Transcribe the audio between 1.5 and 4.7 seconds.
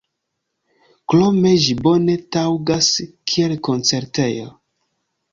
ĝi bone taŭgas kiel koncertejo.